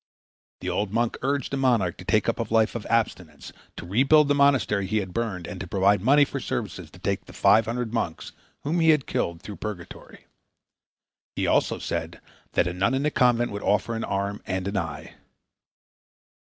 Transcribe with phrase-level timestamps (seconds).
[0.61, 4.29] The old monk urged the monarch to take up a life of abstinence, to rebuild
[4.29, 7.65] the monastery he had burned, and to provide money for services to take the five
[7.67, 8.31] hundred monks
[8.63, 10.25] whom he had killed through purgatory.
[11.35, 12.19] He also said
[12.53, 15.13] that a nun in the convent would offer an arm and an eye.